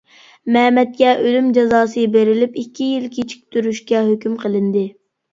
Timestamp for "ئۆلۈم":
1.25-1.49